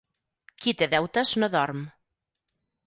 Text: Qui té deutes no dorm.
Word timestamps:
Qui 0.63 0.73
té 0.79 0.89
deutes 0.95 1.37
no 1.43 1.51
dorm. 1.59 1.87